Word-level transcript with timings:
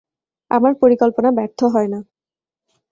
আমার 0.51 0.73
পরিকল্পনা 0.75 1.29
ব্যর্থ 1.31 1.59
হয় 1.73 1.89
না। 1.93 1.99